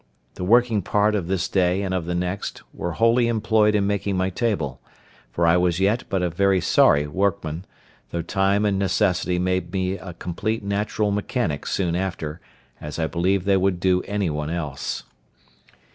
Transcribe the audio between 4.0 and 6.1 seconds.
my table, for I was yet